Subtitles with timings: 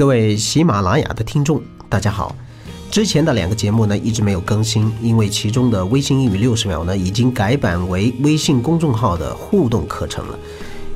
[0.00, 2.34] 各位喜马拉雅的听众，大家好。
[2.90, 10.38] 之前的两个节目呢一直没有更新，因为其中的微信英语六十秒呢已经改版为微信公众号的互动课程了。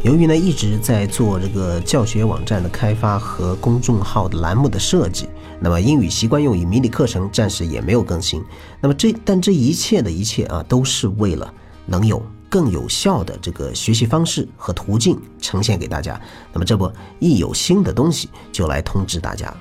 [0.02, 5.28] 由于呢一直在做这个教学网站的开发和公众号的栏目的设计，
[5.60, 8.42] 那么英语习惯用语迷你课程暂时也没有更新。
[8.80, 11.52] 那么这但这一切的一切啊，都是为了
[11.84, 12.22] 能有。
[12.54, 16.20] 更有效的这个学习方式和途径呈现给大家。
[16.52, 19.52] 那么这不一有新的东西就来通知大家，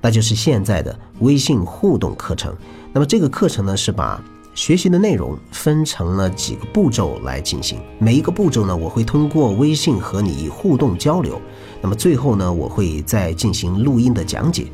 [0.00, 2.56] 那就是现在的微信互动课程。
[2.94, 4.18] 那么这个课程呢是把
[4.54, 7.78] 学习的内容分成了几个步骤来进行。
[7.98, 11.38] 每一个步骤呢，我会通过微信和你互动交流。
[11.82, 14.66] 那么最后呢，我会再进行录音的讲解。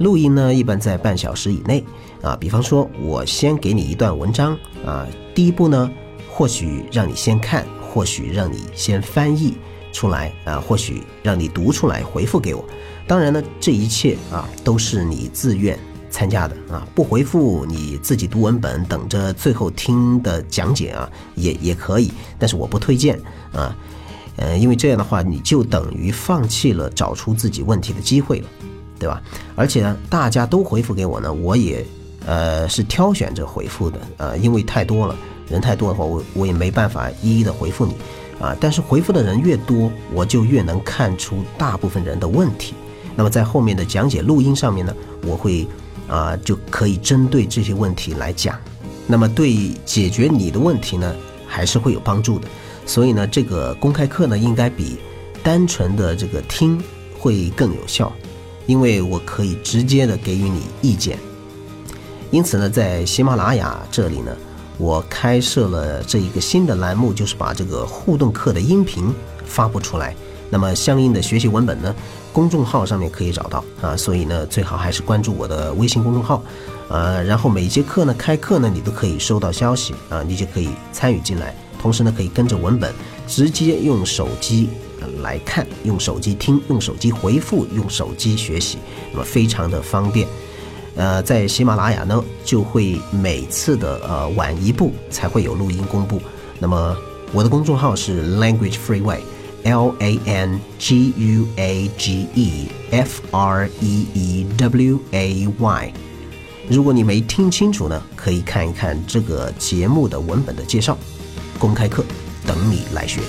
[0.00, 1.82] 录音呢一般在半小时以内
[2.20, 2.36] 啊。
[2.38, 4.54] 比方说，我先给你一段文章
[4.84, 5.90] 啊，第一步呢。
[6.36, 9.56] 或许让你先看，或许让你先翻译
[9.90, 12.62] 出来啊，或许让你读出来回复给我。
[13.06, 15.78] 当然呢，这一切啊都是你自愿
[16.10, 22.12] 参加的啊，不回复你自己读文本，等着最后听的讲解啊，也也可以。
[22.38, 23.18] 但是我不推荐
[23.54, 23.74] 啊，
[24.36, 28.48] 呃，因为这样的话你就等于放弃了找出自己问题的机会了，
[28.98, 29.22] 对吧？
[29.54, 31.82] 而且呢，大家都回复给我呢，我也
[32.26, 35.16] 呃是挑选着回复的呃，因为太多了。
[35.48, 37.94] 人太多的话，我我也没办法一一的回复你，
[38.40, 42.74] 啊，但是回复的人越多，我就越能看出大部分人的问题。
[43.14, 44.92] 那么在后面的讲解录音上面呢，
[45.24, 45.64] 我会
[46.08, 48.58] 啊就可以针对这些问题来讲。
[49.06, 51.14] 那么对解决你的问题呢，
[51.46, 52.48] 还是会有帮助的。
[52.84, 54.96] 所以呢，这个公开课呢，应该比
[55.44, 56.82] 单纯的这个听
[57.16, 58.12] 会更有效，
[58.66, 61.16] 因为我可以直接的给予你意见。
[62.36, 64.30] 因此呢，在喜马拉雅这里呢。
[64.76, 69.10] 我开设了这一个新的栏目，就是把这个互动课的音频
[69.46, 70.14] 发布出来。
[70.50, 71.94] 那么相应的学习文本呢，
[72.34, 73.96] 公众号上面可以找到啊。
[73.96, 76.42] 所以呢，最好还是关注我的微信公众号，
[76.90, 81.56] 呃，然后每节课呢开课呢，你都可以收到消息啊，你就可以参与进来。
[81.80, 82.92] 同时呢，可以跟着文本
[83.26, 84.68] 直接用手机
[85.22, 88.76] 来看，用手机听，用手机回复，用手机学习，
[89.10, 90.28] 那么非常的方便。
[90.96, 96.20] 呃，在喜马拉雅呢，就会每次的呃晚一步才会有录音公布。
[96.58, 96.96] 那么
[97.32, 105.48] 我的公众号是 Language Freeway，L A N G U A G E F R E E W A
[105.58, 105.92] Y。
[106.68, 110.96] 如果你没听清楚呢，可以看一看这个节目的文本的介绍。
[111.58, 112.04] 公开课
[112.46, 113.20] 等你来学。